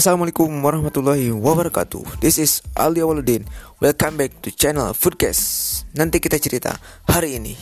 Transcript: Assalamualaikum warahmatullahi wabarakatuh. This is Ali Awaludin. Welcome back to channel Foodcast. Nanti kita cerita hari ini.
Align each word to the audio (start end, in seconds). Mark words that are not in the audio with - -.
Assalamualaikum 0.00 0.48
warahmatullahi 0.64 1.28
wabarakatuh. 1.28 2.24
This 2.24 2.40
is 2.40 2.64
Ali 2.72 3.04
Awaludin. 3.04 3.44
Welcome 3.84 4.16
back 4.16 4.32
to 4.40 4.48
channel 4.48 4.96
Foodcast. 4.96 5.84
Nanti 5.92 6.24
kita 6.24 6.40
cerita 6.40 6.80
hari 7.04 7.36
ini. 7.36 7.52